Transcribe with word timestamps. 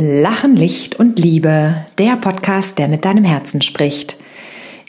Lachen, 0.00 0.56
Licht 0.56 0.96
und 0.96 1.18
Liebe, 1.18 1.86
der 1.98 2.16
Podcast, 2.16 2.78
der 2.78 2.88
mit 2.88 3.04
deinem 3.04 3.24
Herzen 3.24 3.60
spricht. 3.60 4.16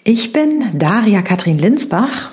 Ich 0.03 0.33
bin 0.33 0.65
Daria 0.73 1.21
Katrin 1.21 1.59
Linsbach, 1.59 2.31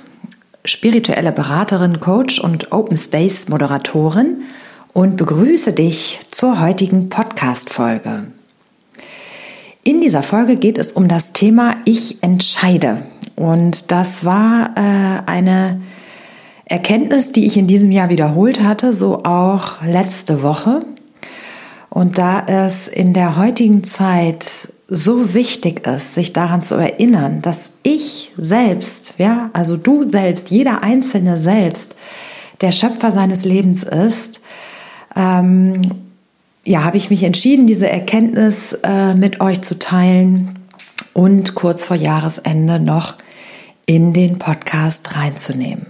spirituelle 0.64 1.32
Beraterin, 1.32 2.00
Coach 2.00 2.38
und 2.38 2.72
Open 2.72 2.96
Space 2.96 3.48
Moderatorin 3.48 4.42
und 4.92 5.16
begrüße 5.16 5.72
dich 5.72 6.18
zur 6.30 6.60
heutigen 6.60 7.08
Podcast-Folge. 7.08 8.24
In 9.84 10.00
dieser 10.00 10.22
Folge 10.22 10.56
geht 10.56 10.78
es 10.78 10.92
um 10.92 11.06
das 11.08 11.32
Thema 11.32 11.76
Ich 11.84 12.22
entscheide. 12.22 13.02
Und 13.36 13.92
das 13.92 14.24
war 14.24 14.70
äh, 14.74 15.30
eine 15.30 15.80
Erkenntnis, 16.64 17.32
die 17.32 17.46
ich 17.46 17.56
in 17.56 17.66
diesem 17.66 17.92
Jahr 17.92 18.08
wiederholt 18.08 18.62
hatte, 18.62 18.92
so 18.92 19.22
auch 19.24 19.82
letzte 19.82 20.42
Woche. 20.42 20.80
Und 21.96 22.18
da 22.18 22.44
es 22.46 22.88
in 22.88 23.14
der 23.14 23.38
heutigen 23.38 23.82
Zeit 23.82 24.44
so 24.86 25.32
wichtig 25.32 25.86
ist, 25.86 26.14
sich 26.14 26.34
daran 26.34 26.62
zu 26.62 26.74
erinnern, 26.74 27.40
dass 27.40 27.70
ich 27.84 28.34
selbst, 28.36 29.14
ja, 29.16 29.48
also 29.54 29.78
du 29.78 30.02
selbst, 30.10 30.50
jeder 30.50 30.82
Einzelne 30.82 31.38
selbst, 31.38 31.94
der 32.60 32.70
Schöpfer 32.70 33.10
seines 33.12 33.46
Lebens 33.46 33.82
ist, 33.82 34.42
ähm, 35.16 35.80
ja, 36.66 36.84
habe 36.84 36.98
ich 36.98 37.08
mich 37.08 37.22
entschieden, 37.22 37.66
diese 37.66 37.88
Erkenntnis 37.88 38.74
äh, 38.82 39.14
mit 39.14 39.40
euch 39.40 39.62
zu 39.62 39.78
teilen 39.78 40.58
und 41.14 41.54
kurz 41.54 41.82
vor 41.82 41.96
Jahresende 41.96 42.78
noch 42.78 43.14
in 43.86 44.12
den 44.12 44.38
Podcast 44.38 45.16
reinzunehmen. 45.16 45.86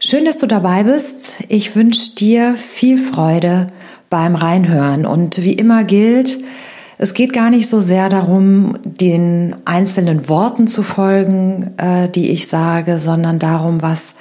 Schön, 0.00 0.24
dass 0.24 0.38
du 0.38 0.48
dabei 0.48 0.82
bist. 0.82 1.36
Ich 1.46 1.76
wünsche 1.76 2.16
dir 2.16 2.56
viel 2.56 2.98
Freude 2.98 3.68
beim 4.10 4.34
Reinhören. 4.34 5.06
Und 5.06 5.42
wie 5.42 5.52
immer 5.52 5.84
gilt, 5.84 6.38
es 6.98 7.12
geht 7.12 7.32
gar 7.32 7.50
nicht 7.50 7.68
so 7.68 7.80
sehr 7.80 8.08
darum, 8.08 8.78
den 8.84 9.54
einzelnen 9.64 10.28
Worten 10.28 10.66
zu 10.66 10.82
folgen, 10.82 11.74
äh, 11.76 12.08
die 12.08 12.30
ich 12.30 12.48
sage, 12.48 12.98
sondern 12.98 13.38
darum, 13.38 13.82
was 13.82 14.16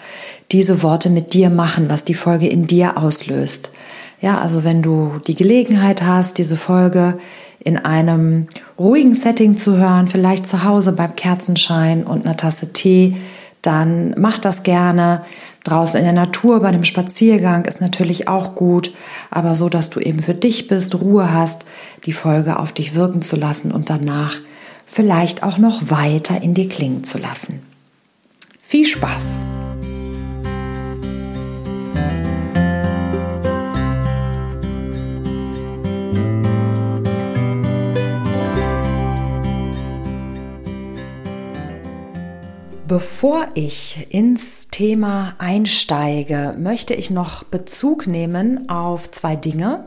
diese 0.52 0.84
Worte 0.84 1.10
mit 1.10 1.34
dir 1.34 1.50
machen, 1.50 1.90
was 1.90 2.04
die 2.04 2.14
Folge 2.14 2.48
in 2.48 2.68
dir 2.68 2.98
auslöst. 2.98 3.72
Ja, 4.22 4.40
also 4.40 4.64
wenn 4.64 4.82
du 4.82 5.14
die 5.26 5.36
Gelegenheit 5.36 6.02
hast, 6.02 6.38
diese 6.38 6.58
Folge 6.58 7.18
in 7.60 7.78
einem 7.78 8.48
ruhigen 8.78 9.16
Setting 9.16 9.58
zu 9.58 9.78
hören, 9.78 10.08
vielleicht 10.08 10.48
zu 10.48 10.64
Hause 10.64 10.94
beim 10.94 11.16
Kerzenschein 11.16 12.04
und 12.04 12.26
einer 12.26 12.38
Tasse 12.38 12.74
Tee, 12.74 13.16
dann 13.66 14.14
mach 14.18 14.38
das 14.38 14.64
gerne. 14.64 15.24
Draußen 15.64 15.98
in 15.98 16.06
der 16.06 16.14
Natur 16.14 16.60
bei 16.60 16.68
einem 16.68 16.86
Spaziergang 16.86 17.66
ist 17.66 17.82
natürlich 17.82 18.28
auch 18.28 18.56
gut, 18.56 18.94
aber 19.32 19.56
so, 19.56 19.70
dass 19.70 19.90
du 19.90 20.00
eben 20.00 20.22
für 20.22 20.36
dich 20.36 20.68
bist, 20.68 20.96
Ruhe 20.96 21.34
hast, 21.34 21.66
die 22.06 22.14
Folge 22.14 22.60
auf 22.60 22.72
dich 22.72 22.94
wirken 22.94 23.22
zu 23.22 23.36
lassen 23.36 23.72
und 23.72 23.90
danach 23.90 24.36
vielleicht 24.86 25.44
auch 25.44 25.58
noch 25.58 25.90
weiter 25.90 26.42
in 26.42 26.54
dir 26.54 26.70
klingen 26.70 27.04
zu 27.04 27.18
lassen. 27.18 27.64
Viel 28.62 28.86
Spaß! 28.86 29.38
Bevor 42.88 43.48
ich 43.56 44.06
ins 44.12 44.68
Thema 44.68 45.34
einsteige, 45.40 46.54
möchte 46.60 46.94
ich 46.94 47.10
noch 47.10 47.44
Bezug 47.44 48.06
nehmen 48.06 48.70
auf 48.70 49.10
zwei 49.10 49.36
Dinge. 49.36 49.86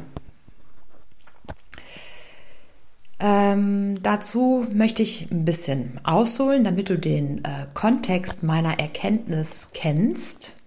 Ähm, 3.19 4.01
dazu 4.01 4.65
möchte 4.71 5.03
ich 5.03 5.29
ein 5.29 5.43
bisschen 5.43 5.99
ausholen, 6.05 6.63
damit 6.63 6.89
du 6.89 6.97
den 6.97 7.43
äh, 7.43 7.67
Kontext 7.73 8.43
meiner 8.43 8.79
Erkenntnis 8.79 9.71
kennst. 9.73 10.58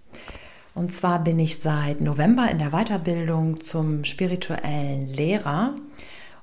Und 0.75 0.93
zwar 0.93 1.23
bin 1.23 1.37
ich 1.37 1.59
seit 1.59 2.01
November 2.01 2.49
in 2.49 2.57
der 2.57 2.71
Weiterbildung 2.71 3.61
zum 3.61 4.05
spirituellen 4.05 5.07
Lehrer. 5.07 5.75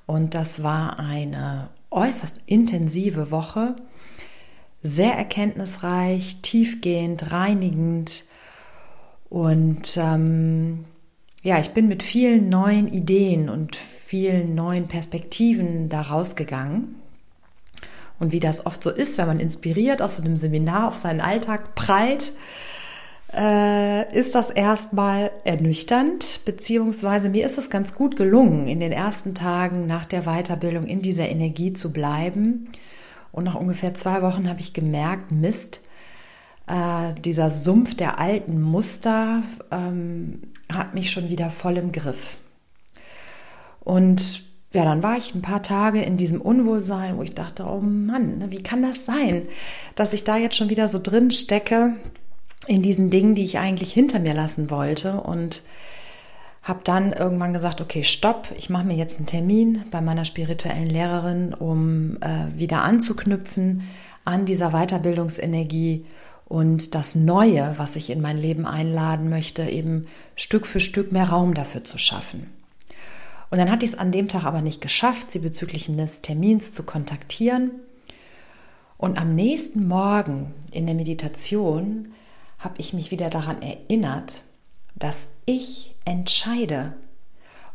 Und 0.05 0.35
das 0.35 0.63
war 0.63 0.99
eine 0.99 1.69
äußerst 1.89 2.43
intensive 2.45 3.31
Woche. 3.31 3.75
Sehr 4.81 5.13
erkenntnisreich, 5.13 6.41
tiefgehend, 6.41 7.31
reinigend. 7.31 8.23
Und 9.29 9.97
ähm, 9.97 10.85
ja, 11.43 11.59
ich 11.59 11.71
bin 11.71 11.87
mit 11.87 12.03
vielen 12.03 12.49
neuen 12.49 12.91
Ideen 12.91 13.49
und 13.49 13.75
vielen 13.75 14.55
neuen 14.55 14.87
Perspektiven 14.87 15.89
da 15.89 16.01
rausgegangen. 16.01 16.95
Und 18.19 18.31
wie 18.31 18.39
das 18.39 18.65
oft 18.65 18.83
so 18.83 18.91
ist, 18.91 19.17
wenn 19.17 19.27
man 19.27 19.39
inspiriert 19.39 20.01
aus 20.01 20.17
so 20.17 20.23
einem 20.23 20.37
Seminar 20.37 20.89
auf 20.89 20.97
seinen 20.97 21.21
Alltag 21.21 21.75
prallt, 21.75 22.33
ist 24.15 24.35
das 24.35 24.49
erstmal 24.49 25.31
ernüchternd, 25.43 26.41
beziehungsweise 26.45 27.29
mir 27.29 27.45
ist 27.45 27.57
es 27.57 27.69
ganz 27.69 27.93
gut 27.93 28.15
gelungen, 28.15 28.67
in 28.67 28.79
den 28.79 28.91
ersten 28.91 29.35
Tagen 29.35 29.87
nach 29.87 30.05
der 30.05 30.23
Weiterbildung 30.23 30.85
in 30.85 31.01
dieser 31.01 31.29
Energie 31.29 31.73
zu 31.73 31.91
bleiben. 31.91 32.69
Und 33.31 33.45
nach 33.45 33.55
ungefähr 33.55 33.95
zwei 33.95 34.21
Wochen 34.21 34.49
habe 34.49 34.59
ich 34.59 34.73
gemerkt, 34.73 35.31
Mist, 35.31 35.81
äh, 36.67 37.13
dieser 37.23 37.49
Sumpf 37.49 37.95
der 37.95 38.19
alten 38.19 38.61
Muster 38.61 39.43
ähm, 39.71 40.41
hat 40.71 40.93
mich 40.93 41.11
schon 41.11 41.29
wieder 41.29 41.49
voll 41.49 41.77
im 41.77 41.91
Griff. 41.91 42.37
Und 43.79 44.43
ja, 44.73 44.85
dann 44.85 45.03
war 45.03 45.17
ich 45.17 45.35
ein 45.35 45.41
paar 45.41 45.63
Tage 45.63 46.01
in 46.01 46.17
diesem 46.17 46.39
Unwohlsein, 46.39 47.17
wo 47.17 47.23
ich 47.23 47.35
dachte, 47.35 47.65
oh 47.65 47.81
Mann, 47.81 48.37
ne, 48.37 48.51
wie 48.51 48.63
kann 48.63 48.81
das 48.81 49.05
sein, 49.05 49.47
dass 49.95 50.13
ich 50.13 50.23
da 50.23 50.37
jetzt 50.37 50.55
schon 50.55 50.69
wieder 50.69 50.87
so 50.87 50.99
drin 50.99 51.31
stecke 51.31 51.95
in 52.67 52.81
diesen 52.81 53.09
Dingen, 53.09 53.35
die 53.35 53.43
ich 53.43 53.57
eigentlich 53.57 53.91
hinter 53.93 54.19
mir 54.19 54.33
lassen 54.33 54.69
wollte 54.69 55.21
und 55.21 55.63
habe 56.63 56.81
dann 56.83 57.11
irgendwann 57.11 57.53
gesagt, 57.53 57.81
okay, 57.81 58.03
stopp, 58.03 58.49
ich 58.55 58.69
mache 58.69 58.85
mir 58.85 58.95
jetzt 58.95 59.17
einen 59.17 59.25
Termin 59.25 59.83
bei 59.89 59.99
meiner 59.99 60.25
spirituellen 60.25 60.87
Lehrerin, 60.87 61.53
um 61.53 62.17
äh, 62.21 62.47
wieder 62.55 62.83
anzuknüpfen 62.83 63.83
an 64.25 64.45
dieser 64.45 64.69
Weiterbildungsenergie 64.71 66.05
und 66.45 66.93
das 66.93 67.15
Neue, 67.15 67.73
was 67.77 67.95
ich 67.95 68.09
in 68.09 68.21
mein 68.21 68.37
Leben 68.37 68.65
einladen 68.65 69.29
möchte, 69.29 69.63
eben 69.63 70.07
Stück 70.35 70.67
für 70.67 70.79
Stück 70.79 71.11
mehr 71.11 71.29
Raum 71.29 71.53
dafür 71.53 71.83
zu 71.83 71.97
schaffen. 71.97 72.51
Und 73.49 73.57
dann 73.57 73.71
hatte 73.71 73.85
ich 73.85 73.93
es 73.93 73.97
an 73.97 74.11
dem 74.11 74.27
Tag 74.27 74.43
aber 74.43 74.61
nicht 74.61 74.81
geschafft, 74.81 75.31
sie 75.31 75.39
bezüglich 75.39 75.89
eines 75.89 76.21
Termins 76.21 76.71
zu 76.71 76.83
kontaktieren. 76.83 77.71
Und 78.97 79.17
am 79.17 79.33
nächsten 79.33 79.87
Morgen 79.87 80.53
in 80.71 80.85
der 80.85 80.95
Meditation 80.95 82.13
habe 82.61 82.75
ich 82.77 82.93
mich 82.93 83.11
wieder 83.11 83.29
daran 83.29 83.61
erinnert, 83.61 84.43
dass 84.95 85.31
ich 85.45 85.95
entscheide, 86.05 86.93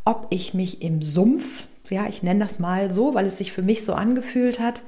ob 0.05 0.29
ich 0.31 0.55
mich 0.55 0.81
im 0.81 1.03
Sumpf, 1.03 1.67
ja, 1.91 2.07
ich 2.07 2.23
nenne 2.23 2.41
das 2.41 2.59
mal 2.59 2.91
so, 2.91 3.13
weil 3.15 3.27
es 3.27 3.39
sich 3.39 3.53
für 3.53 3.63
mich 3.63 3.85
so 3.85 3.95
angefühlt 3.95 4.61
hat, 4.61 4.83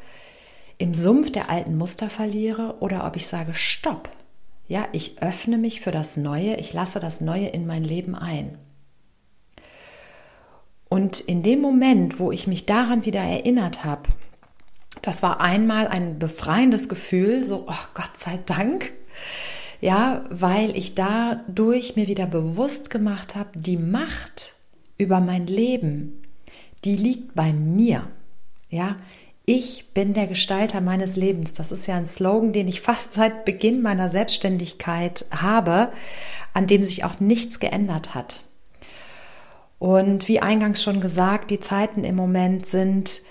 im 0.79 0.95
Sumpf 0.95 1.33
der 1.33 1.51
alten 1.51 1.77
Muster 1.77 2.09
verliere 2.09 2.77
oder 2.79 3.05
ob 3.05 3.17
ich 3.17 3.27
sage, 3.27 3.53
stopp. 3.55 4.09
Ja, 4.69 4.87
ich 4.93 5.21
öffne 5.21 5.59
mich 5.59 5.81
für 5.81 5.91
das 5.91 6.17
Neue, 6.17 6.57
ich 6.57 6.73
lasse 6.73 7.01
das 7.01 7.21
Neue 7.21 7.49
in 7.49 7.67
mein 7.67 7.83
Leben 7.83 8.15
ein. 8.15 8.57
Und 10.89 11.21
in 11.21 11.43
dem 11.43 11.61
Moment, 11.61 12.21
wo 12.21 12.31
ich 12.31 12.47
mich 12.47 12.67
daran 12.67 13.05
wieder 13.05 13.21
erinnert 13.21 13.85
habe, 13.85 14.09
das 15.03 15.23
war 15.23 15.41
einmal 15.41 15.89
ein 15.89 16.19
befreiendes 16.19 16.89
Gefühl, 16.89 17.45
so, 17.45 17.65
oh 17.67 17.85
Gott 17.95 18.17
sei 18.17 18.39
Dank, 18.47 18.93
ja, 19.81 20.25
weil 20.31 20.77
ich 20.77 20.95
dadurch 20.95 21.97
mir 21.97 22.09
wieder 22.09 22.27
bewusst 22.27 22.91
gemacht 22.91 23.37
habe, 23.37 23.59
die 23.59 23.77
Macht 23.77 24.55
über 24.97 25.21
mein 25.21 25.47
Leben, 25.47 26.23
die 26.85 26.97
liegt 26.97 27.35
bei 27.35 27.53
mir. 27.53 28.09
Ja, 28.71 28.97
ich 29.47 29.95
bin 29.95 30.13
der 30.13 30.27
Gestalter 30.27 30.81
meines 30.81 31.17
Lebens. 31.17 31.55
Das 31.55 31.73
ist 31.73 31.87
ja 31.87 31.97
ein 31.97 32.07
Slogan, 32.07 32.53
den 32.53 32.69
ich 32.69 32.81
fast 32.81 33.13
seit 33.13 33.45
Beginn 33.45 33.81
meiner 33.81 34.11
Selbstständigkeit 34.11 35.25
habe, 35.31 35.91
an 36.53 36.67
dem 36.67 36.83
sich 36.83 37.05
auch 37.05 37.21
nichts 37.21 37.59
geändert 37.59 38.15
hat. 38.15 38.43
Und 39.79 40.29
wie 40.29 40.41
eingangs 40.41 40.83
schon 40.83 41.01
gesagt, 41.01 41.51
die 41.51 41.61
Zeiten 41.61 42.05
im 42.05 42.17
Moment 42.17 42.67
sind 42.67 43.23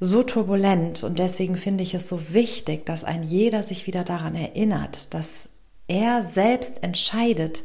so 0.00 0.22
turbulent 0.22 1.04
und 1.04 1.18
deswegen 1.18 1.56
finde 1.56 1.82
ich 1.82 1.92
es 1.92 2.08
so 2.08 2.32
wichtig, 2.32 2.86
dass 2.86 3.04
ein 3.04 3.22
jeder 3.22 3.62
sich 3.62 3.86
wieder 3.86 4.02
daran 4.02 4.34
erinnert, 4.34 5.12
dass 5.12 5.50
er 5.90 6.22
selbst 6.22 6.82
entscheidet, 6.84 7.64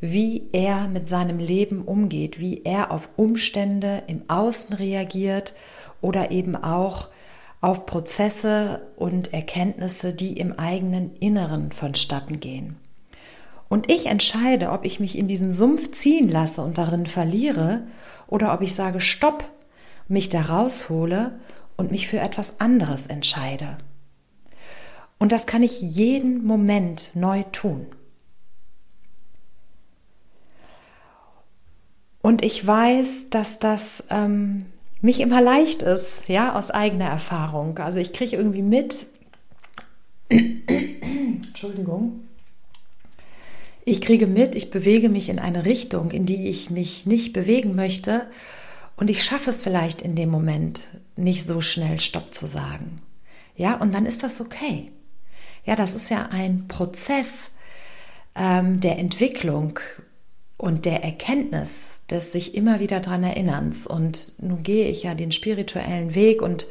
wie 0.00 0.48
er 0.52 0.86
mit 0.86 1.08
seinem 1.08 1.38
Leben 1.38 1.82
umgeht, 1.82 2.38
wie 2.38 2.62
er 2.64 2.92
auf 2.92 3.08
Umstände 3.16 4.02
im 4.06 4.22
Außen 4.28 4.76
reagiert 4.76 5.54
oder 6.02 6.30
eben 6.30 6.56
auch 6.56 7.08
auf 7.62 7.86
Prozesse 7.86 8.82
und 8.96 9.32
Erkenntnisse, 9.32 10.12
die 10.12 10.34
im 10.34 10.58
eigenen 10.58 11.16
Inneren 11.16 11.72
vonstatten 11.72 12.38
gehen. 12.38 12.76
Und 13.70 13.90
ich 13.90 14.06
entscheide, 14.06 14.70
ob 14.70 14.84
ich 14.84 15.00
mich 15.00 15.16
in 15.16 15.26
diesen 15.26 15.54
Sumpf 15.54 15.90
ziehen 15.92 16.28
lasse 16.28 16.60
und 16.60 16.76
darin 16.76 17.06
verliere 17.06 17.86
oder 18.26 18.52
ob 18.52 18.60
ich 18.60 18.74
sage 18.74 19.00
Stopp, 19.00 19.44
mich 20.06 20.28
da 20.28 20.42
raushole 20.42 21.40
und 21.78 21.90
mich 21.90 22.08
für 22.08 22.20
etwas 22.20 22.60
anderes 22.60 23.06
entscheide. 23.06 23.78
Und 25.24 25.32
das 25.32 25.46
kann 25.46 25.62
ich 25.62 25.80
jeden 25.80 26.44
Moment 26.44 27.12
neu 27.14 27.44
tun. 27.44 27.86
Und 32.20 32.44
ich 32.44 32.66
weiß, 32.66 33.30
dass 33.30 33.58
das 33.58 34.04
ähm, 34.10 34.66
nicht 35.00 35.20
immer 35.20 35.40
leicht 35.40 35.80
ist, 35.80 36.28
ja, 36.28 36.54
aus 36.54 36.70
eigener 36.70 37.06
Erfahrung. 37.06 37.78
Also 37.78 38.00
ich 38.00 38.12
kriege 38.12 38.36
irgendwie 38.36 38.60
mit, 38.60 39.06
Entschuldigung, 40.28 42.24
ich 43.86 44.02
kriege 44.02 44.26
mit, 44.26 44.54
ich 44.54 44.70
bewege 44.70 45.08
mich 45.08 45.30
in 45.30 45.38
eine 45.38 45.64
Richtung, 45.64 46.10
in 46.10 46.26
die 46.26 46.50
ich 46.50 46.68
mich 46.68 47.06
nicht 47.06 47.32
bewegen 47.32 47.74
möchte 47.74 48.26
und 48.96 49.08
ich 49.08 49.24
schaffe 49.24 49.48
es 49.48 49.62
vielleicht 49.62 50.02
in 50.02 50.16
dem 50.16 50.28
Moment 50.28 50.88
nicht 51.16 51.48
so 51.48 51.62
schnell 51.62 51.98
Stopp 51.98 52.34
zu 52.34 52.46
sagen. 52.46 53.00
Ja, 53.56 53.76
und 53.76 53.94
dann 53.94 54.04
ist 54.04 54.22
das 54.22 54.42
okay. 54.42 54.90
Ja, 55.64 55.76
das 55.76 55.94
ist 55.94 56.10
ja 56.10 56.28
ein 56.30 56.68
Prozess 56.68 57.50
ähm, 58.34 58.80
der 58.80 58.98
Entwicklung 58.98 59.78
und 60.56 60.84
der 60.84 61.02
Erkenntnis 61.02 62.02
des 62.10 62.32
sich 62.32 62.54
immer 62.54 62.80
wieder 62.80 63.00
daran 63.00 63.24
Erinnerns. 63.24 63.86
Und 63.86 64.32
nun 64.38 64.62
gehe 64.62 64.88
ich 64.88 65.02
ja 65.02 65.14
den 65.14 65.32
spirituellen 65.32 66.14
Weg 66.14 66.42
und 66.42 66.66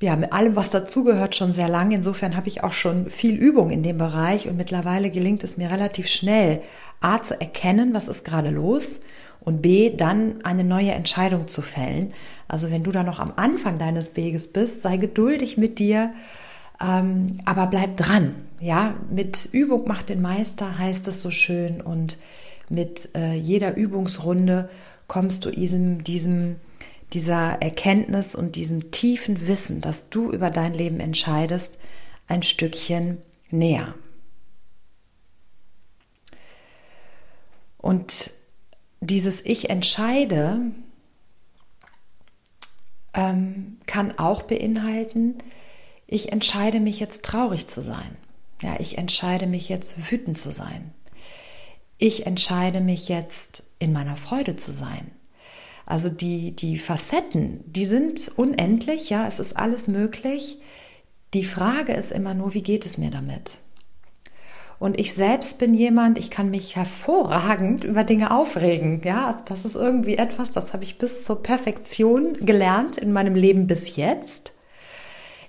ja, 0.00 0.14
mit 0.14 0.32
allem, 0.32 0.54
was 0.54 0.70
dazugehört, 0.70 1.34
schon 1.34 1.52
sehr 1.52 1.68
lang. 1.68 1.90
Insofern 1.90 2.36
habe 2.36 2.46
ich 2.46 2.62
auch 2.62 2.72
schon 2.72 3.10
viel 3.10 3.34
Übung 3.34 3.70
in 3.70 3.82
dem 3.82 3.98
Bereich 3.98 4.46
und 4.46 4.56
mittlerweile 4.56 5.10
gelingt 5.10 5.42
es 5.42 5.56
mir 5.56 5.72
relativ 5.72 6.06
schnell, 6.06 6.62
A 7.00 7.20
zu 7.20 7.40
erkennen, 7.40 7.94
was 7.94 8.06
ist 8.06 8.24
gerade 8.24 8.50
los 8.50 9.00
und 9.40 9.60
B 9.60 9.90
dann 9.90 10.44
eine 10.44 10.62
neue 10.62 10.92
Entscheidung 10.92 11.48
zu 11.48 11.62
fällen. 11.62 12.12
Also 12.46 12.70
wenn 12.70 12.84
du 12.84 12.92
da 12.92 13.02
noch 13.02 13.18
am 13.18 13.32
Anfang 13.34 13.76
deines 13.76 14.16
Weges 14.16 14.52
bist, 14.52 14.82
sei 14.82 14.98
geduldig 14.98 15.56
mit 15.56 15.80
dir 15.80 16.12
ähm, 16.80 17.40
aber 17.44 17.66
bleib 17.66 17.96
dran. 17.96 18.34
Ja, 18.60 18.94
mit 19.10 19.48
Übung 19.52 19.86
macht 19.86 20.08
den 20.08 20.20
Meister, 20.20 20.78
heißt 20.78 21.06
es 21.08 21.22
so 21.22 21.30
schön. 21.30 21.80
Und 21.80 22.18
mit 22.68 23.14
äh, 23.14 23.34
jeder 23.34 23.76
Übungsrunde 23.76 24.68
kommst 25.06 25.44
du 25.44 25.50
diesem, 25.50 26.04
diesem, 26.04 26.56
dieser 27.12 27.62
Erkenntnis 27.62 28.34
und 28.34 28.56
diesem 28.56 28.90
tiefen 28.90 29.48
Wissen, 29.48 29.80
dass 29.80 30.10
du 30.10 30.30
über 30.30 30.50
dein 30.50 30.74
Leben 30.74 31.00
entscheidest, 31.00 31.78
ein 32.26 32.42
Stückchen 32.42 33.18
näher. 33.50 33.94
Und 37.78 38.30
dieses 39.00 39.44
Ich 39.46 39.70
entscheide 39.70 40.60
ähm, 43.14 43.78
kann 43.86 44.18
auch 44.18 44.42
beinhalten, 44.42 45.38
ich 46.08 46.32
entscheide 46.32 46.80
mich 46.80 46.98
jetzt 46.98 47.24
traurig 47.24 47.68
zu 47.68 47.82
sein. 47.82 48.16
Ja, 48.62 48.76
ich 48.80 48.98
entscheide 48.98 49.46
mich 49.46 49.68
jetzt 49.68 50.10
wütend 50.10 50.38
zu 50.38 50.50
sein. 50.50 50.92
Ich 51.98 52.26
entscheide 52.26 52.80
mich 52.80 53.08
jetzt 53.08 53.64
in 53.78 53.92
meiner 53.92 54.16
Freude 54.16 54.56
zu 54.56 54.72
sein. 54.72 55.10
Also 55.84 56.08
die, 56.08 56.56
die 56.56 56.78
Facetten, 56.78 57.60
die 57.66 57.84
sind 57.84 58.32
unendlich, 58.36 59.10
ja, 59.10 59.28
es 59.28 59.38
ist 59.38 59.56
alles 59.56 59.86
möglich. 59.86 60.58
Die 61.34 61.44
Frage 61.44 61.92
ist 61.92 62.10
immer 62.10 62.34
nur, 62.34 62.54
wie 62.54 62.62
geht 62.62 62.86
es 62.86 62.98
mir 62.98 63.10
damit? 63.10 63.58
Und 64.78 64.98
ich 64.98 65.12
selbst 65.12 65.58
bin 65.58 65.74
jemand, 65.74 66.18
ich 66.18 66.30
kann 66.30 66.50
mich 66.50 66.76
hervorragend 66.76 67.84
über 67.84 68.04
Dinge 68.04 68.30
aufregen. 68.30 69.02
Ja, 69.04 69.36
das 69.46 69.64
ist 69.64 69.74
irgendwie 69.74 70.16
etwas, 70.16 70.52
das 70.52 70.72
habe 70.72 70.84
ich 70.84 70.98
bis 70.98 71.22
zur 71.22 71.42
Perfektion 71.42 72.46
gelernt 72.46 72.96
in 72.96 73.12
meinem 73.12 73.34
Leben 73.34 73.66
bis 73.66 73.96
jetzt. 73.96 74.52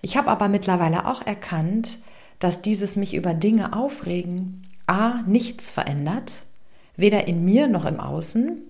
Ich 0.01 0.17
habe 0.17 0.29
aber 0.29 0.47
mittlerweile 0.47 1.05
auch 1.05 1.25
erkannt, 1.25 1.99
dass 2.39 2.61
dieses 2.61 2.95
mich 2.95 3.13
über 3.13 3.33
Dinge 3.33 3.75
aufregen 3.75 4.63
a 4.87 5.21
nichts 5.27 5.71
verändert, 5.71 6.43
weder 6.95 7.27
in 7.27 7.45
mir 7.45 7.67
noch 7.67 7.85
im 7.85 7.99
Außen 7.99 8.61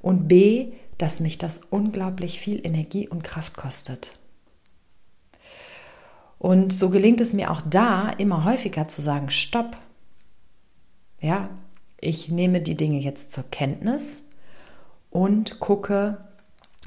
und 0.00 0.28
b, 0.28 0.72
dass 0.98 1.20
mich 1.20 1.38
das 1.38 1.60
unglaublich 1.70 2.38
viel 2.40 2.64
Energie 2.64 3.08
und 3.08 3.24
Kraft 3.24 3.56
kostet. 3.56 4.12
Und 6.38 6.72
so 6.72 6.90
gelingt 6.90 7.20
es 7.20 7.32
mir 7.32 7.50
auch 7.50 7.62
da 7.62 8.10
immer 8.10 8.44
häufiger 8.44 8.86
zu 8.86 9.02
sagen, 9.02 9.30
stopp. 9.30 9.76
Ja, 11.20 11.48
ich 12.00 12.28
nehme 12.28 12.60
die 12.60 12.76
Dinge 12.76 13.00
jetzt 13.00 13.32
zur 13.32 13.44
Kenntnis 13.50 14.22
und 15.10 15.58
gucke, 15.58 16.27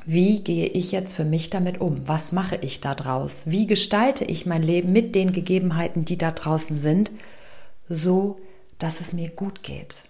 wie 0.05 0.43
gehe 0.43 0.67
ich 0.67 0.91
jetzt 0.91 1.15
für 1.15 1.25
mich 1.25 1.49
damit 1.49 1.79
um? 1.79 2.07
Was 2.07 2.31
mache 2.31 2.57
ich 2.57 2.81
da 2.81 2.95
draus? 2.95 3.43
Wie 3.47 3.67
gestalte 3.67 4.25
ich 4.25 4.45
mein 4.45 4.63
Leben 4.63 4.91
mit 4.91 5.15
den 5.15 5.31
Gegebenheiten, 5.31 6.05
die 6.05 6.17
da 6.17 6.31
draußen 6.31 6.77
sind, 6.77 7.11
so 7.87 8.39
dass 8.79 8.99
es 8.99 9.13
mir 9.13 9.29
gut 9.29 9.63
geht? 9.63 10.03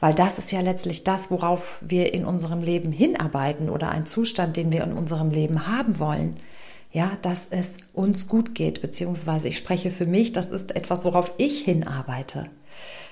Weil 0.00 0.14
das 0.14 0.38
ist 0.38 0.50
ja 0.50 0.60
letztlich 0.60 1.04
das, 1.04 1.30
worauf 1.30 1.82
wir 1.86 2.14
in 2.14 2.24
unserem 2.24 2.62
Leben 2.62 2.90
hinarbeiten 2.90 3.68
oder 3.68 3.90
ein 3.90 4.06
Zustand, 4.06 4.56
den 4.56 4.72
wir 4.72 4.82
in 4.82 4.92
unserem 4.92 5.30
Leben 5.30 5.66
haben 5.66 5.98
wollen. 5.98 6.36
Ja, 6.92 7.12
dass 7.22 7.46
es 7.50 7.76
uns 7.92 8.26
gut 8.26 8.54
geht, 8.54 8.82
beziehungsweise 8.82 9.48
ich 9.48 9.56
spreche 9.56 9.90
für 9.90 10.06
mich, 10.06 10.32
das 10.32 10.50
ist 10.50 10.74
etwas, 10.74 11.04
worauf 11.04 11.30
ich 11.36 11.62
hinarbeite. 11.62 12.46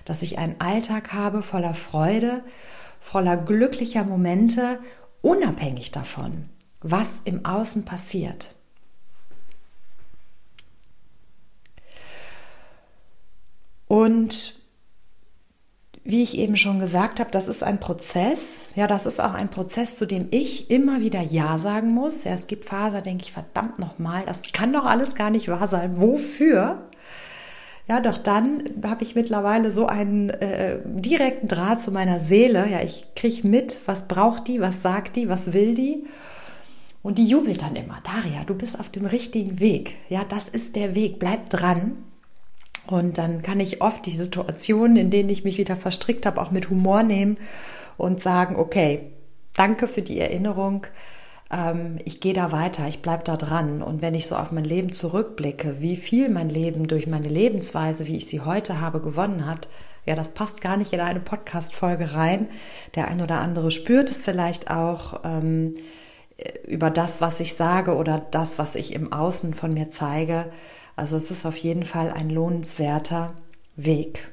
Dass 0.04 0.22
ich 0.22 0.38
einen 0.38 0.60
Alltag 0.60 1.12
habe 1.12 1.42
voller 1.42 1.74
Freude, 1.74 2.42
voller 2.98 3.36
glücklicher 3.36 4.04
Momente 4.04 4.80
unabhängig 5.22 5.90
davon, 5.90 6.48
was 6.80 7.20
im 7.24 7.44
Außen 7.44 7.84
passiert. 7.84 8.54
Und 13.86 14.58
wie 16.04 16.22
ich 16.22 16.38
eben 16.38 16.56
schon 16.56 16.80
gesagt 16.80 17.20
habe, 17.20 17.30
das 17.30 17.48
ist 17.48 17.62
ein 17.62 17.80
Prozess. 17.80 18.64
Ja, 18.74 18.86
das 18.86 19.04
ist 19.04 19.20
auch 19.20 19.34
ein 19.34 19.50
Prozess, 19.50 19.96
zu 19.96 20.06
dem 20.06 20.28
ich 20.30 20.70
immer 20.70 21.00
wieder 21.00 21.20
Ja 21.20 21.58
sagen 21.58 21.88
muss. 21.88 22.24
Ja, 22.24 22.32
es 22.32 22.46
gibt 22.46 22.64
Phasen, 22.64 22.94
da 22.94 23.00
denke 23.02 23.24
ich, 23.24 23.32
verdammt 23.32 23.78
nochmal, 23.78 24.24
das 24.24 24.44
kann 24.52 24.72
doch 24.72 24.86
alles 24.86 25.14
gar 25.14 25.28
nicht 25.28 25.48
wahr 25.48 25.68
sein. 25.68 26.00
Wofür? 26.00 26.88
Ja, 27.88 28.00
doch 28.00 28.18
dann 28.18 28.64
habe 28.84 29.02
ich 29.02 29.14
mittlerweile 29.14 29.70
so 29.70 29.86
einen 29.86 30.28
äh, 30.28 30.80
direkten 30.84 31.48
Draht 31.48 31.80
zu 31.80 31.90
meiner 31.90 32.20
Seele. 32.20 32.68
Ja, 32.70 32.82
ich 32.82 33.06
kriege 33.16 33.48
mit, 33.48 33.78
was 33.86 34.08
braucht 34.08 34.46
die, 34.46 34.60
was 34.60 34.82
sagt 34.82 35.16
die, 35.16 35.30
was 35.30 35.54
will 35.54 35.74
die. 35.74 36.04
Und 37.02 37.16
die 37.16 37.26
jubelt 37.26 37.62
dann 37.62 37.76
immer. 37.76 37.98
Daria, 38.04 38.40
du 38.46 38.54
bist 38.54 38.78
auf 38.78 38.90
dem 38.90 39.06
richtigen 39.06 39.58
Weg. 39.58 39.94
Ja, 40.10 40.24
das 40.24 40.50
ist 40.50 40.76
der 40.76 40.94
Weg. 40.94 41.18
Bleib 41.18 41.48
dran. 41.48 41.96
Und 42.86 43.16
dann 43.16 43.40
kann 43.40 43.58
ich 43.58 43.80
oft 43.80 44.04
die 44.04 44.16
Situationen, 44.16 44.96
in 44.96 45.10
denen 45.10 45.30
ich 45.30 45.44
mich 45.44 45.56
wieder 45.56 45.76
verstrickt 45.76 46.26
habe, 46.26 46.42
auch 46.42 46.50
mit 46.50 46.68
Humor 46.68 47.02
nehmen 47.02 47.38
und 47.96 48.20
sagen, 48.20 48.56
okay, 48.56 49.12
danke 49.56 49.88
für 49.88 50.02
die 50.02 50.20
Erinnerung 50.20 50.86
ähm, 51.50 51.98
ich 52.04 52.20
gehe 52.20 52.34
da 52.34 52.52
weiter, 52.52 52.86
ich 52.88 53.02
bleibe 53.02 53.24
da 53.24 53.36
dran. 53.36 53.82
Und 53.82 54.02
wenn 54.02 54.14
ich 54.14 54.26
so 54.26 54.36
auf 54.36 54.50
mein 54.50 54.64
Leben 54.64 54.92
zurückblicke, 54.92 55.80
wie 55.80 55.96
viel 55.96 56.28
mein 56.28 56.50
Leben 56.50 56.88
durch 56.88 57.06
meine 57.06 57.28
Lebensweise, 57.28 58.06
wie 58.06 58.16
ich 58.16 58.26
sie 58.26 58.40
heute 58.40 58.80
habe, 58.80 59.00
gewonnen 59.00 59.46
hat, 59.46 59.68
ja, 60.06 60.14
das 60.14 60.30
passt 60.30 60.62
gar 60.62 60.76
nicht 60.76 60.92
in 60.92 61.00
eine 61.00 61.20
Podcast-Folge 61.20 62.14
rein. 62.14 62.48
Der 62.94 63.08
ein 63.08 63.20
oder 63.20 63.40
andere 63.40 63.70
spürt 63.70 64.10
es 64.10 64.22
vielleicht 64.22 64.70
auch 64.70 65.20
ähm, 65.24 65.74
über 66.66 66.90
das, 66.90 67.20
was 67.20 67.40
ich 67.40 67.54
sage 67.54 67.94
oder 67.94 68.18
das, 68.30 68.58
was 68.58 68.74
ich 68.74 68.94
im 68.94 69.12
Außen 69.12 69.52
von 69.54 69.74
mir 69.74 69.90
zeige. 69.90 70.50
Also 70.96 71.16
es 71.16 71.30
ist 71.30 71.44
auf 71.44 71.56
jeden 71.58 71.84
Fall 71.84 72.10
ein 72.10 72.30
lohnenswerter 72.30 73.34
Weg. 73.76 74.28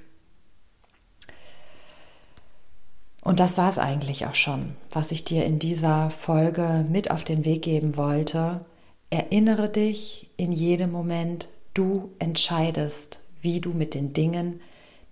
Und 3.25 3.39
das 3.39 3.57
war 3.57 3.71
es 3.71 3.79
eigentlich 3.79 4.27
auch 4.27 4.35
schon, 4.35 4.75
was 4.91 5.11
ich 5.11 5.25
dir 5.25 5.45
in 5.45 5.57
dieser 5.57 6.11
Folge 6.11 6.85
mit 6.87 7.09
auf 7.09 7.23
den 7.23 7.43
Weg 7.43 7.63
geben 7.63 7.97
wollte. 7.97 8.63
Erinnere 9.09 9.67
dich 9.67 10.29
in 10.37 10.51
jedem 10.51 10.91
Moment, 10.91 11.49
du 11.73 12.11
entscheidest, 12.19 13.21
wie 13.41 13.61
du 13.61 13.71
mit 13.71 13.95
den 13.95 14.13
Dingen, 14.13 14.61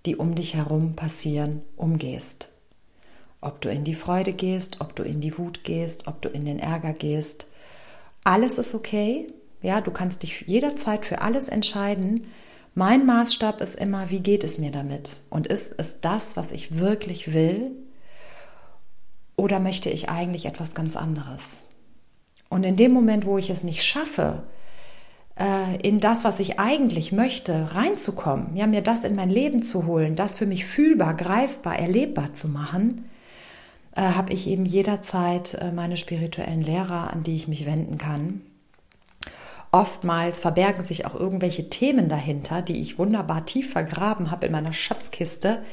die 0.06 0.14
um 0.14 0.36
dich 0.36 0.54
herum 0.54 0.94
passieren, 0.94 1.62
umgehst. 1.74 2.50
Ob 3.40 3.60
du 3.60 3.68
in 3.68 3.82
die 3.82 3.96
Freude 3.96 4.32
gehst, 4.32 4.80
ob 4.80 4.94
du 4.94 5.02
in 5.02 5.20
die 5.20 5.36
Wut 5.36 5.64
gehst, 5.64 6.06
ob 6.06 6.22
du 6.22 6.28
in 6.28 6.44
den 6.44 6.60
Ärger 6.60 6.92
gehst. 6.92 7.48
Alles 8.22 8.58
ist 8.58 8.76
okay. 8.76 9.26
Ja, 9.60 9.80
du 9.80 9.90
kannst 9.90 10.22
dich 10.22 10.44
jederzeit 10.46 11.04
für 11.04 11.20
alles 11.20 11.48
entscheiden. 11.48 12.28
Mein 12.76 13.06
Maßstab 13.06 13.60
ist 13.60 13.74
immer, 13.74 14.08
wie 14.10 14.20
geht 14.20 14.44
es 14.44 14.58
mir 14.58 14.70
damit? 14.70 15.16
Und 15.30 15.48
ist 15.48 15.74
es 15.78 16.00
das, 16.00 16.36
was 16.36 16.52
ich 16.52 16.78
wirklich 16.78 17.32
will? 17.32 17.72
Oder 19.36 19.60
möchte 19.60 19.90
ich 19.90 20.08
eigentlich 20.08 20.46
etwas 20.46 20.74
ganz 20.74 20.96
anderes? 20.96 21.68
Und 22.48 22.64
in 22.64 22.76
dem 22.76 22.92
Moment, 22.92 23.26
wo 23.26 23.38
ich 23.38 23.50
es 23.50 23.64
nicht 23.64 23.82
schaffe, 23.82 24.44
äh, 25.38 25.76
in 25.82 25.98
das, 25.98 26.24
was 26.24 26.38
ich 26.40 26.58
eigentlich 26.60 27.10
möchte, 27.10 27.74
reinzukommen, 27.74 28.56
ja, 28.56 28.66
mir 28.66 28.82
das 28.82 29.04
in 29.04 29.16
mein 29.16 29.30
Leben 29.30 29.62
zu 29.62 29.86
holen, 29.86 30.14
das 30.14 30.36
für 30.36 30.46
mich 30.46 30.64
fühlbar, 30.64 31.14
greifbar, 31.14 31.78
erlebbar 31.78 32.32
zu 32.32 32.48
machen, 32.48 33.10
äh, 33.96 34.02
habe 34.02 34.32
ich 34.32 34.46
eben 34.46 34.66
jederzeit 34.66 35.54
äh, 35.54 35.72
meine 35.72 35.96
spirituellen 35.96 36.62
Lehrer, 36.62 37.12
an 37.12 37.22
die 37.22 37.36
ich 37.36 37.48
mich 37.48 37.66
wenden 37.66 37.98
kann. 37.98 38.42
Oftmals 39.72 40.38
verbergen 40.38 40.84
sich 40.84 41.04
auch 41.04 41.16
irgendwelche 41.16 41.68
Themen 41.68 42.08
dahinter, 42.08 42.62
die 42.62 42.80
ich 42.80 42.96
wunderbar 42.96 43.44
tief 43.44 43.72
vergraben 43.72 44.30
habe 44.30 44.46
in 44.46 44.52
meiner 44.52 44.72
Schatzkiste, 44.72 45.64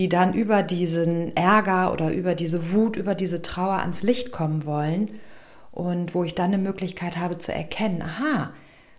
die 0.00 0.08
dann 0.08 0.32
über 0.32 0.62
diesen 0.62 1.36
Ärger 1.36 1.92
oder 1.92 2.10
über 2.10 2.34
diese 2.34 2.72
Wut, 2.72 2.96
über 2.96 3.14
diese 3.14 3.42
Trauer 3.42 3.80
ans 3.80 4.02
Licht 4.02 4.32
kommen 4.32 4.64
wollen 4.64 5.10
und 5.72 6.14
wo 6.14 6.24
ich 6.24 6.34
dann 6.34 6.54
eine 6.54 6.56
Möglichkeit 6.56 7.18
habe 7.18 7.36
zu 7.36 7.52
erkennen, 7.52 8.00
aha, 8.00 8.54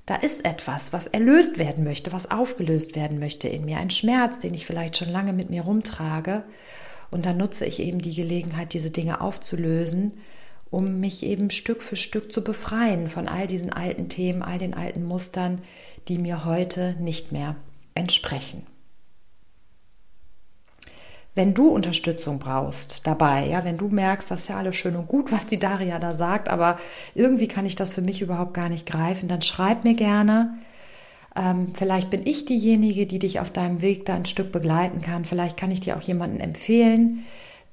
da 0.05 0.13
ist 0.13 0.45
etwas, 0.45 0.93
was 0.93 1.07
erlöst 1.07 1.57
werden 1.57 1.83
möchte, 1.83 2.13
was 2.13 2.29
aufgelöst 2.29 2.95
werden 2.95 3.17
möchte 3.17 3.47
in 3.47 3.65
mir, 3.65 3.77
ein 3.77 3.89
Schmerz, 3.89 4.37
den 4.37 4.53
ich 4.53 4.67
vielleicht 4.67 4.95
schon 4.95 5.09
lange 5.09 5.33
mit 5.33 5.49
mir 5.49 5.63
rumtrage. 5.63 6.43
Und 7.09 7.25
dann 7.25 7.37
nutze 7.37 7.65
ich 7.65 7.79
eben 7.79 8.03
die 8.03 8.13
Gelegenheit, 8.13 8.71
diese 8.73 8.91
Dinge 8.91 9.21
aufzulösen, 9.21 10.13
um 10.69 10.99
mich 10.99 11.23
eben 11.23 11.49
Stück 11.49 11.81
für 11.81 11.95
Stück 11.95 12.31
zu 12.31 12.43
befreien 12.43 13.09
von 13.09 13.27
all 13.27 13.47
diesen 13.47 13.73
alten 13.73 14.07
Themen, 14.07 14.43
all 14.43 14.59
den 14.59 14.75
alten 14.75 15.03
Mustern, 15.03 15.63
die 16.07 16.19
mir 16.19 16.45
heute 16.45 16.95
nicht 16.99 17.31
mehr 17.31 17.55
entsprechen 17.95 18.67
wenn 21.33 21.53
du 21.53 21.69
Unterstützung 21.69 22.39
brauchst 22.39 23.07
dabei, 23.07 23.47
ja, 23.47 23.63
wenn 23.63 23.77
du 23.77 23.87
merkst, 23.87 24.29
das 24.29 24.41
ist 24.41 24.47
ja 24.49 24.57
alles 24.57 24.75
schön 24.75 24.95
und 24.95 25.07
gut, 25.07 25.31
was 25.31 25.47
die 25.47 25.59
Daria 25.59 25.97
da 25.97 26.13
sagt, 26.13 26.49
aber 26.49 26.77
irgendwie 27.15 27.47
kann 27.47 27.65
ich 27.65 27.75
das 27.75 27.93
für 27.93 28.01
mich 28.01 28.21
überhaupt 28.21 28.53
gar 28.53 28.67
nicht 28.67 28.85
greifen, 28.85 29.29
dann 29.29 29.41
schreib 29.41 29.85
mir 29.85 29.93
gerne. 29.93 30.57
Ähm, 31.33 31.73
vielleicht 31.73 32.09
bin 32.09 32.25
ich 32.25 32.43
diejenige, 32.43 33.05
die 33.05 33.19
dich 33.19 33.39
auf 33.39 33.49
deinem 33.49 33.81
Weg 33.81 34.05
da 34.05 34.15
ein 34.15 34.25
Stück 34.25 34.51
begleiten 34.51 35.01
kann. 35.01 35.23
Vielleicht 35.23 35.55
kann 35.55 35.71
ich 35.71 35.79
dir 35.79 35.95
auch 35.95 36.01
jemanden 36.01 36.41
empfehlen, 36.41 37.25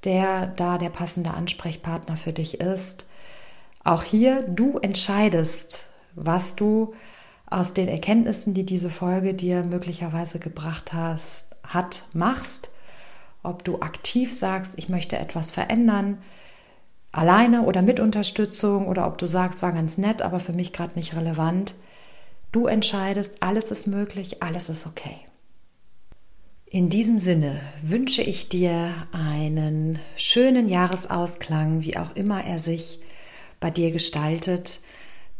der 0.05 0.47
da 0.47 0.79
der 0.79 0.91
passende 0.91 1.33
Ansprechpartner 1.33 2.17
für 2.17 2.33
dich 2.33 2.61
ist. 2.61 3.07
Auch 3.83 4.05
hier, 4.05 4.45
du 4.45 4.79
entscheidest, 4.79 5.83
was 6.15 6.55
du 6.55 6.95
aus 7.51 7.75
den 7.75 7.89
Erkenntnissen, 7.89 8.55
die 8.55 8.65
diese 8.65 8.91
Folge 8.91 9.35
dir 9.35 9.65
möglicherweise 9.65 10.39
gebracht 10.39 10.93
hast, 10.93 11.57
hat, 11.65 12.03
machst 12.13 12.69
ob 13.49 13.65
du 13.65 13.81
aktiv 13.81 14.35
sagst, 14.35 14.79
ich 14.79 14.89
möchte 14.89 15.19
etwas 15.19 15.51
verändern, 15.51 16.19
alleine 17.13 17.63
oder 17.63 17.83
mit 17.83 18.01
Unterstützung, 18.01 18.87
oder 18.87 19.07
ob 19.07 19.19
du 19.19 19.27
sagst, 19.27 19.63
war 19.63 19.73
ganz 19.73 19.99
nett, 19.99 20.23
aber 20.23 20.41
für 20.41 20.53
mich 20.53 20.73
gerade 20.73 20.95
nicht 20.95 21.17
relevant. 21.17 21.75
Du 22.53 22.67
entscheidest, 22.67 23.43
alles 23.43 23.71
ist 23.71 23.87
möglich, 23.87 24.43
alles 24.43 24.69
ist 24.69 24.87
okay. 24.87 25.19
In 26.71 26.91
diesem 26.91 27.19
Sinne 27.19 27.61
wünsche 27.83 28.23
ich 28.23 28.51
dir 28.51 28.93
einen 29.11 29.99
schönen 30.17 30.69
Jahresausklang, 30.69 31.83
wie 31.83 31.97
auch 31.97 32.15
immer 32.15 32.45
er 32.45 32.59
sich 32.59 33.01
bei 33.59 33.71
dir 33.71 33.91
gestaltet. 33.91 34.81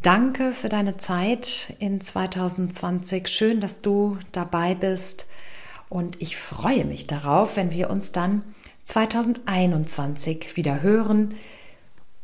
Danke 0.01 0.53
für 0.53 0.69
deine 0.69 0.97
Zeit 0.97 1.75
in 1.79 2.01
2020. 2.01 3.27
Schön, 3.27 3.59
dass 3.59 3.81
du 3.81 4.17
dabei 4.31 4.73
bist. 4.73 5.27
Und 5.89 6.21
ich 6.21 6.37
freue 6.37 6.85
mich 6.85 7.07
darauf, 7.07 7.55
wenn 7.55 7.71
wir 7.71 7.89
uns 7.89 8.11
dann 8.11 8.43
2021 8.85 10.55
wieder 10.55 10.81
hören, 10.81 11.35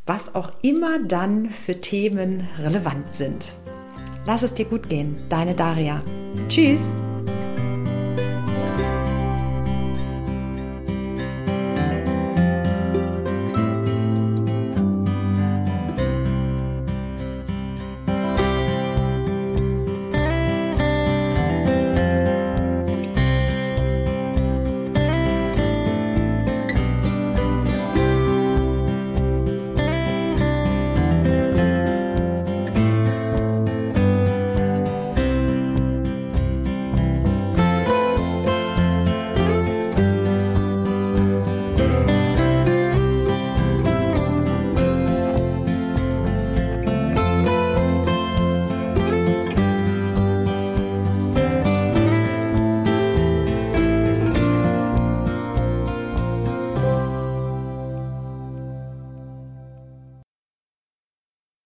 was 0.06 0.36
auch 0.36 0.52
immer 0.62 1.00
dann 1.00 1.50
für 1.50 1.82
Themen 1.82 2.48
relevant 2.60 3.16
sind. 3.16 3.54
Lass 4.26 4.44
es 4.44 4.54
dir 4.54 4.66
gut 4.66 4.90
gehen, 4.90 5.20
deine 5.30 5.56
Daria. 5.56 6.00
Tschüss! 6.48 6.94